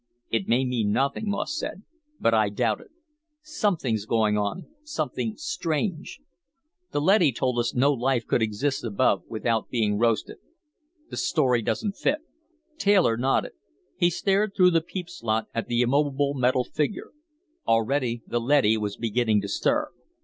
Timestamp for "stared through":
14.09-14.71